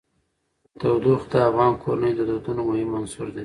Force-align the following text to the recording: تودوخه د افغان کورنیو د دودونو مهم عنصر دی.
تودوخه 0.79 1.27
د 1.31 1.33
افغان 1.49 1.73
کورنیو 1.83 2.17
د 2.19 2.21
دودونو 2.29 2.61
مهم 2.69 2.89
عنصر 2.99 3.27
دی. 3.35 3.39